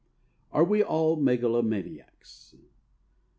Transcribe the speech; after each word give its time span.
ARE 0.51 0.63
WE 0.63 0.81
ALL 0.81 1.15
MEGALOMANIACS? 1.17 2.55